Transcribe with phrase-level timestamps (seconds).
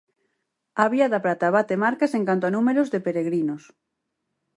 [0.83, 3.63] A Vía da Prata bate marcas en canto a números de peregrinos.